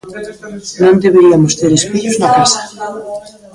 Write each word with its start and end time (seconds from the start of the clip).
Non 0.83 0.95
deberiamos 1.03 1.53
ter 1.59 1.71
espellos 1.73 2.15
na 2.21 2.29
casa. 2.37 2.61